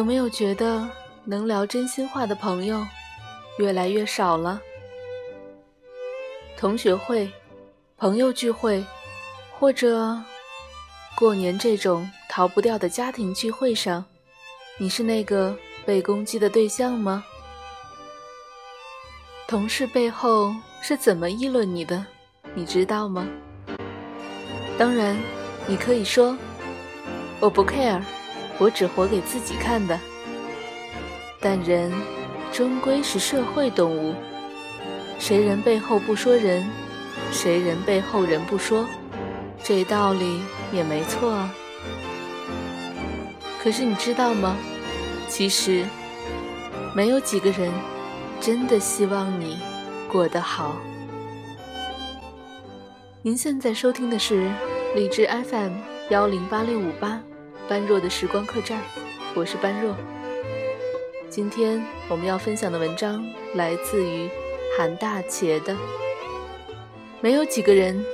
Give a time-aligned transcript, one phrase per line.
[0.00, 0.88] 有没有觉得
[1.26, 2.82] 能聊真心话的朋友
[3.58, 4.58] 越来越少了？
[6.56, 7.30] 同学会、
[7.98, 8.82] 朋友聚会，
[9.58, 10.18] 或者
[11.14, 14.02] 过年这种逃不掉的家庭聚会上，
[14.78, 17.22] 你是那个被攻击的对象吗？
[19.46, 22.06] 同事背后是怎么议论你的？
[22.54, 23.28] 你知道吗？
[24.78, 25.14] 当然，
[25.66, 26.34] 你可以说
[27.38, 28.02] 我不 care，
[28.60, 29.98] 我只活给自己看的。
[31.40, 31.90] 但人
[32.52, 34.14] 终归是社会动物，
[35.18, 36.64] 谁人背后不说人，
[37.32, 38.86] 谁人背后人不说，
[39.64, 40.40] 这道理
[40.72, 41.52] 也没错啊。
[43.60, 44.56] 可是你知道吗？
[45.28, 45.84] 其实
[46.94, 47.72] 没有几个人。
[48.42, 49.58] 真的希望你
[50.10, 50.74] 过得好。
[53.20, 54.50] 您现在收听的是
[54.94, 55.74] 荔枝 FM
[56.08, 57.20] 幺零八六五八
[57.70, 58.82] 般若的时光客栈，
[59.32, 59.94] 我是般若。
[61.28, 64.28] 今天我们要分享的文章来自于
[64.76, 65.76] 韩大茄的。
[67.20, 68.04] 没有几个人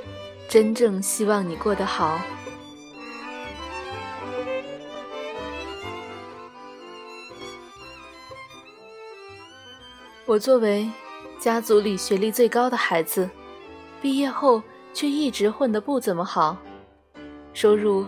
[0.47, 2.21] 真正希望你过得好。
[10.27, 10.87] 我作为
[11.39, 13.27] 家族里学历最高的孩子，
[14.03, 14.61] 毕业后
[14.93, 16.55] 却一直混得不怎么好，
[17.55, 18.05] 收入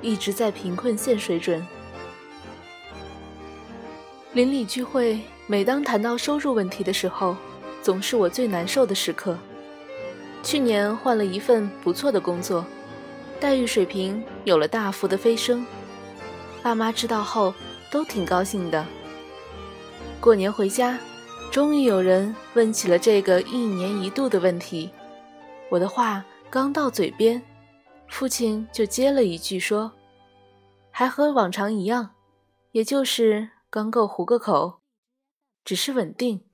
[0.00, 1.66] 一直在贫困线水准。
[4.32, 7.36] 邻里聚会，每当谈到收入问题的时候，
[7.82, 9.36] 总是我最难受的时刻。
[10.42, 12.64] 去年换了一份不错的工作，
[13.40, 15.66] 待遇水平有了大幅的飞升，
[16.62, 17.52] 爸妈知道后
[17.90, 18.86] 都挺高兴的。
[20.20, 20.98] 过年回家。
[21.50, 24.90] 终于有人问起了这个一年一度的问题，
[25.70, 27.42] 我的话刚到嘴边，
[28.08, 29.92] 父亲就接了一句说
[30.90, 32.14] ：“还和往常一样，
[32.72, 34.80] 也就是刚够糊个口，
[35.64, 36.44] 只是稳定，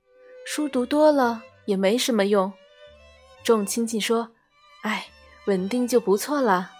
[0.45, 2.53] 书读多了也没什么用。”
[3.43, 4.31] 众亲戚说
[4.83, 5.07] ：“哎，
[5.45, 6.71] 稳定就不错了。”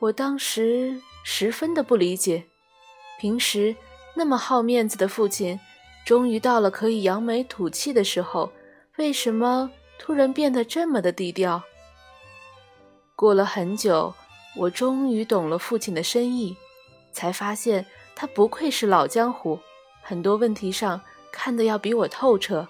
[0.00, 2.44] 我当时十分的不理解，
[3.18, 3.74] 平时
[4.14, 5.58] 那么好面子的父亲。
[6.04, 8.52] 终于到了可以扬眉吐气的时候，
[8.96, 9.70] 为什么
[10.00, 11.62] 突然变得这么的低调？
[13.22, 14.12] 过了很久，
[14.56, 16.56] 我终于懂了父亲的深意，
[17.12, 19.60] 才发现他不愧是老江湖，
[20.02, 21.00] 很多问题上
[21.30, 22.66] 看得要比我透彻。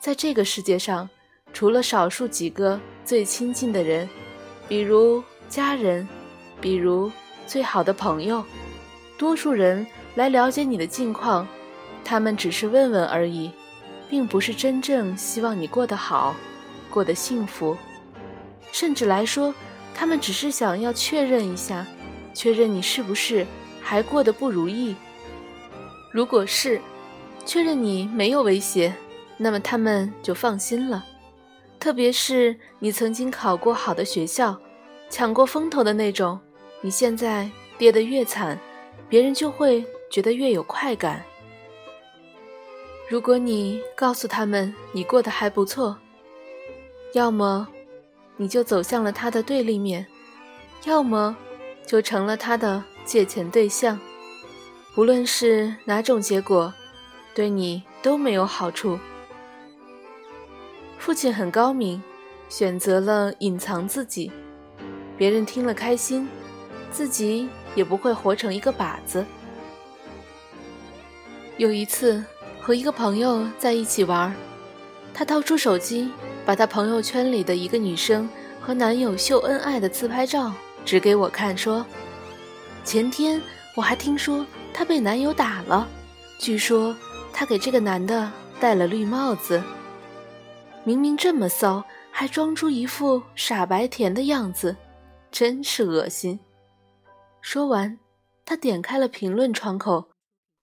[0.00, 1.08] 在这个世界上，
[1.52, 4.08] 除了少数几个最亲近的人，
[4.66, 6.08] 比如家人，
[6.60, 7.08] 比如
[7.46, 8.44] 最好的朋友，
[9.16, 11.46] 多数人来了解你的近况。
[12.04, 13.52] 他们只是问问而已，
[14.08, 16.34] 并不是真正希望你过得好，
[16.90, 17.76] 过得幸福。
[18.76, 19.54] 甚至来说，
[19.94, 21.86] 他们只是想要确认一下，
[22.34, 23.46] 确认你是不是
[23.80, 24.94] 还过得不如意。
[26.12, 26.78] 如果是，
[27.46, 28.94] 确认你没有威胁，
[29.38, 31.02] 那么他们就放心了。
[31.80, 34.54] 特别是你曾经考过好的学校，
[35.08, 36.38] 抢过风头的那种，
[36.82, 38.60] 你现在跌得越惨，
[39.08, 41.24] 别人就会觉得越有快感。
[43.08, 45.96] 如果你告诉他们你过得还不错，
[47.14, 47.66] 要么
[48.36, 50.06] 你就走向了他的对立面，
[50.84, 51.36] 要么
[51.86, 53.98] 就成了他的借钱对象。
[54.96, 56.72] 无论是哪种结果，
[57.34, 58.98] 对你都没有好处。
[60.98, 62.02] 父亲很高明，
[62.48, 64.30] 选择了隐藏自己，
[65.16, 66.28] 别人听了开心，
[66.90, 69.24] 自己也不会活成一个靶子。
[71.56, 72.24] 有一次。
[72.58, 74.34] 和一个朋友在一起玩，
[75.14, 76.10] 他掏出手机，
[76.46, 78.26] 把她朋友圈里的一个女生
[78.60, 80.52] 和男友秀恩爱的自拍照
[80.84, 81.84] 指给我看，说
[82.84, 83.42] ：“前天
[83.74, 85.86] 我还听说她被男友打了，
[86.38, 86.96] 据说
[87.32, 89.62] 她给这个男的戴了绿帽子。
[90.84, 94.76] 明明这么骚，还装出一副傻白甜的样子，
[95.30, 96.38] 真是恶心。”
[97.42, 97.98] 说完，
[98.44, 100.10] 他点开了评论窗口，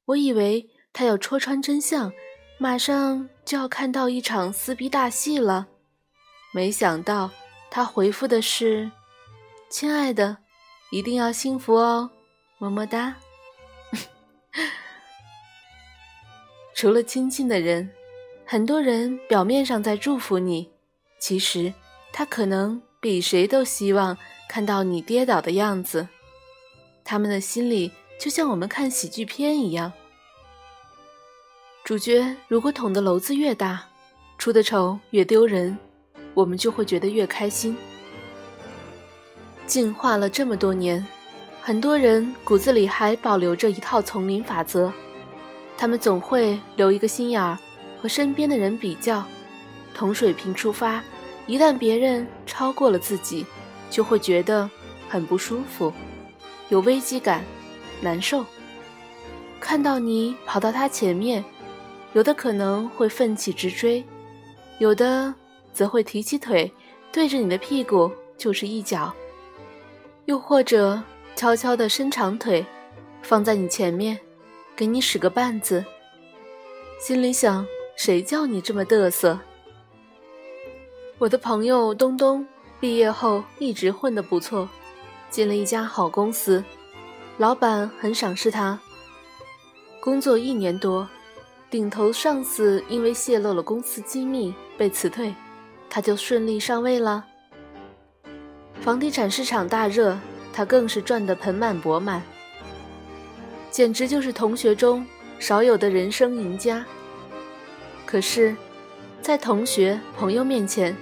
[0.05, 0.69] 我以为。
[0.95, 2.13] 他要戳穿真相，
[2.59, 5.67] 马上就要看到一场撕逼大戏了。
[6.55, 7.31] 没想到
[7.71, 8.91] 他回复的是
[9.69, 10.37] ：“亲爱的，
[10.91, 12.11] 一定要幸福哦，
[12.59, 13.15] 么么哒。
[16.75, 17.89] ”除了亲近的人，
[18.45, 20.69] 很多人表面上在祝福你，
[21.17, 21.73] 其实
[22.11, 24.15] 他可能比谁都希望
[24.47, 26.07] 看到你跌倒的样子。
[27.03, 29.91] 他们的心里就像我们看喜剧片一样。
[31.83, 33.89] 主角如果捅的篓子越大，
[34.37, 35.77] 出的丑越丢人，
[36.33, 37.75] 我们就会觉得越开心。
[39.65, 41.05] 进化了这么多年，
[41.61, 44.91] 很多人骨子里还保留着一套丛林法则，
[45.77, 47.57] 他们总会留一个心眼儿，
[48.01, 49.23] 和身边的人比较，
[49.93, 51.03] 同水平出发。
[51.45, 53.45] 一旦别人超过了自己，
[53.89, 54.69] 就会觉得
[55.09, 55.91] 很不舒服，
[56.69, 57.43] 有危机感，
[58.01, 58.45] 难受。
[59.59, 61.43] 看到你跑到他前面，
[62.13, 64.03] 有的可能会奋起直追，
[64.79, 65.33] 有的
[65.73, 66.71] 则会提起腿，
[67.11, 69.13] 对着你的屁股就是一脚，
[70.25, 71.01] 又或者。
[71.35, 72.63] 悄悄地伸长腿，
[73.23, 74.19] 放在你前面，
[74.75, 75.83] 给你使个绊子。
[76.99, 77.65] 心里想：
[77.95, 79.39] 谁叫你这么嘚瑟？
[81.17, 82.47] 我的朋友东东
[82.79, 84.69] 毕业后一直混得不错，
[85.31, 86.63] 进了一家好公司，
[87.39, 88.79] 老板很赏识他。
[89.99, 91.09] 工作一年多，
[91.71, 95.33] 顶头上司因为泄露了公司机密被辞退，
[95.93, 97.23] 他就顺利上位了。
[98.81, 100.17] 房地产市场大热。
[100.55, 102.21] 他更是赚得盆满钵满，
[103.71, 105.03] 简直就是同学中
[105.39, 106.85] 少有的人生赢家。
[108.05, 108.55] 可是，
[109.19, 110.95] 在同学朋友面前，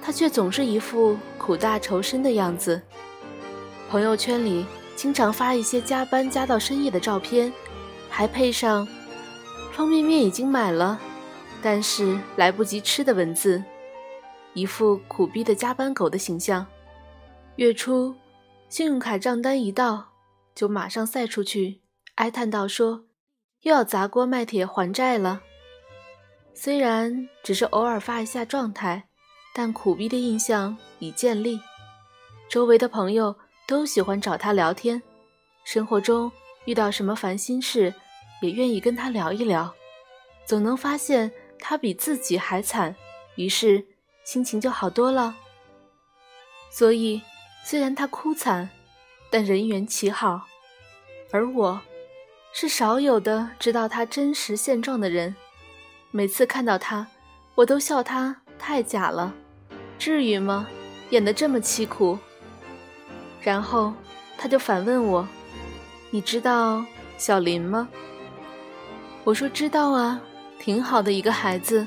[0.00, 2.80] 他却总是一副苦大仇深的样子。
[3.90, 7.52] 朋友圈里经常发一些加班加到深夜的照片，
[8.08, 8.86] 还配上
[9.74, 10.96] “方便面已经买了，
[11.60, 13.60] 但是来不及吃”的文字，
[14.54, 16.66] 一副苦逼的加班狗的形象。
[17.56, 18.14] 月初。
[18.68, 20.12] 信用卡账单一到，
[20.54, 21.82] 就马上塞出去，
[22.14, 23.04] 哀叹道：“说
[23.60, 25.42] 又要砸锅卖铁还债了。”
[26.56, 29.10] 虽然只是偶尔发一下状态，
[29.52, 31.60] 但苦逼的印象已建立。
[32.48, 33.36] 周围的朋友
[33.68, 35.02] 都喜欢找他聊天，
[35.64, 36.32] 生活中
[36.64, 37.92] 遇到什么烦心事，
[38.40, 39.70] 也愿意跟他聊一聊，
[40.46, 42.96] 总能发现他比自己还惨，
[43.36, 43.86] 于是
[44.24, 45.34] 心情就好多了。
[46.70, 47.22] 所以。
[47.64, 48.68] 虽然他哭惨，
[49.30, 50.48] 但人缘极好，
[51.30, 51.80] 而我，
[52.52, 55.32] 是少有的知道他真实现状的人。
[56.10, 57.06] 每次看到他，
[57.54, 59.32] 我都笑他太假了，
[59.96, 60.66] 至于吗？
[61.10, 62.18] 演得这么凄苦。
[63.40, 63.94] 然后
[64.36, 65.24] 他就反问我
[66.10, 66.84] ：“你知道
[67.16, 67.88] 小林吗？”
[69.22, 70.20] 我说：“知道啊，
[70.58, 71.86] 挺好的一个孩子。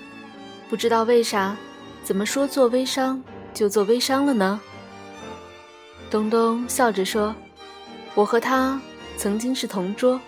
[0.70, 1.58] 不知道为啥，
[2.06, 3.22] 怎么说做微商
[3.54, 4.62] 就做微商了呢？”
[6.10, 7.36] 东东笑着说
[8.14, 8.80] ：“我和他
[9.18, 10.22] 曾经是同桌，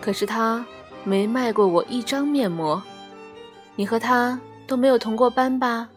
[0.00, 0.66] 可是他
[1.04, 2.82] 没卖过我一张面膜。
[3.76, 5.88] 你和他都没有同过班吧？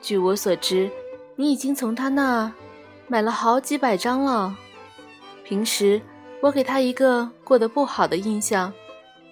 [0.00, 0.88] 据我所知，
[1.34, 2.50] 你已经从他那
[3.08, 4.56] 买了好几百张了。
[5.44, 6.00] 平时
[6.40, 8.72] 我给他一个过得不好的印象，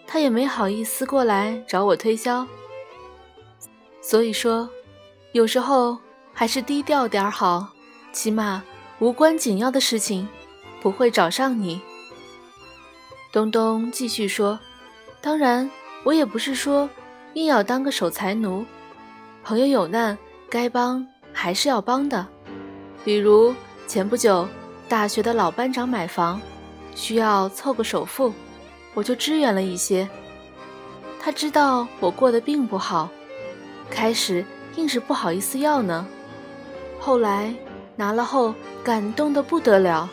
[0.06, 2.44] 他也没好意思过来找我推销。
[4.08, 4.66] 所以说，
[5.32, 5.99] 有时候
[6.32, 7.69] 还是低调点好。”
[8.10, 8.64] 起码
[9.00, 10.26] 无关紧要的事情
[10.81, 11.78] 不会找上你。
[13.31, 14.58] 东东继续说
[15.20, 15.70] ：“当然，
[16.05, 16.88] 我也不是说
[17.34, 18.64] 硬要当个守财奴，
[19.44, 20.16] 朋友有难
[20.49, 22.26] 该帮还是要帮的。
[23.05, 23.55] 比如
[23.87, 24.49] 前不久
[24.88, 26.40] 大学的老班长买房，
[26.94, 28.32] 需要凑个首付，
[28.94, 30.08] 我就支援了一些。
[31.20, 33.10] 他知道我过得并不好，
[33.91, 34.45] 开始
[34.77, 36.07] 硬是不好意思要呢，
[36.99, 37.55] 后来。”
[37.99, 38.55] 拿了后
[38.85, 40.09] 感动的不得了，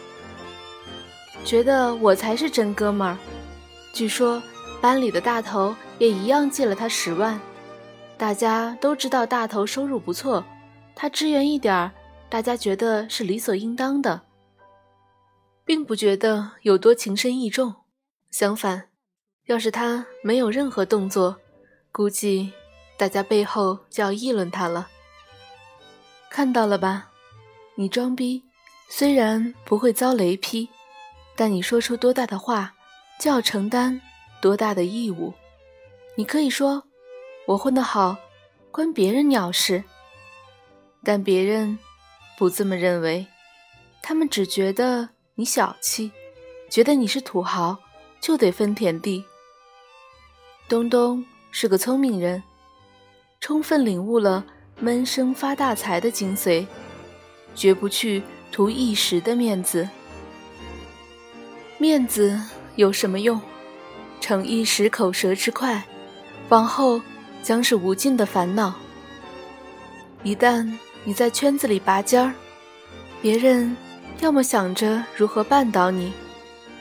[1.43, 3.15] 觉得我才是真哥们儿。
[3.93, 4.41] 据说
[4.81, 7.39] 班里的大头也一样借了他十万，
[8.17, 10.43] 大家都知道大头收入不错，
[10.95, 11.91] 他支援一点儿，
[12.27, 14.23] 大家觉得是理所应当的，
[15.63, 17.75] 并不觉得有多情深意重。
[18.31, 18.85] 相反，
[19.45, 21.37] 要是他没有任何动作，
[21.91, 22.51] 估计
[22.97, 24.87] 大家背后就要议论他了。
[26.29, 27.11] 看到了吧？
[27.75, 28.43] 你装逼，
[28.89, 30.69] 虽然不会遭雷劈，
[31.35, 32.73] 但你说出多大的话，
[33.19, 34.01] 就要承担
[34.41, 35.33] 多大的义务。
[36.15, 36.83] 你可以说
[37.45, 38.15] 我混得好，
[38.71, 39.83] 关别人鸟事，
[41.03, 41.77] 但别人
[42.37, 43.27] 不这么认为，
[44.01, 46.11] 他们只觉得你小气，
[46.69, 47.77] 觉得你是土豪
[48.21, 49.23] 就得分田地。
[50.67, 52.41] 东东是个聪明人，
[53.45, 54.43] 充分领悟了
[54.79, 56.65] 闷声发大财的精髓。
[57.53, 59.87] 绝不去图一时的面子，
[61.77, 62.41] 面子
[62.75, 63.39] 有什么用？
[64.19, 65.83] 逞一时口舌之快，
[66.49, 66.99] 往后
[67.43, 68.73] 将是无尽的烦恼。
[70.23, 70.67] 一旦
[71.03, 72.33] 你在圈子里拔尖儿，
[73.21, 73.77] 别人
[74.21, 76.11] 要么想着如何绊倒你，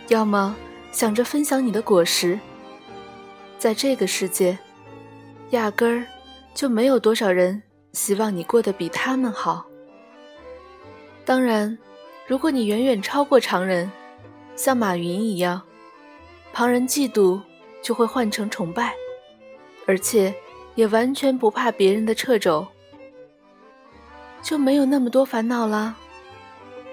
[0.09, 0.56] 要么
[0.92, 2.40] 想着分享你的果实。
[3.59, 4.56] 在这个世界，
[5.50, 6.06] 压根儿
[6.54, 7.61] 就没有多少人
[7.92, 9.66] 希望你过得比他们好。
[11.25, 11.76] 当然，
[12.26, 13.90] 如果你远远超过常人，
[14.56, 15.61] 像马云一样，
[16.52, 17.40] 旁人嫉妒
[17.82, 18.94] 就会换成崇拜，
[19.87, 20.32] 而且
[20.75, 22.66] 也完全不怕别人的掣肘，
[24.42, 25.96] 就没有那么多烦恼了。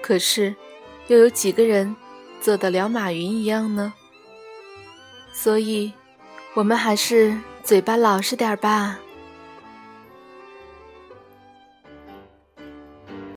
[0.00, 0.54] 可是，
[1.06, 1.94] 又有几个人
[2.40, 3.94] 做得了马云一样呢？
[5.32, 5.92] 所以，
[6.54, 8.98] 我们还是嘴巴老实点儿吧。